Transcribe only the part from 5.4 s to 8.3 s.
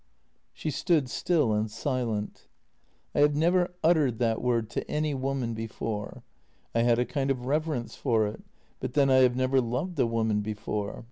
before— I had a kind of reverence for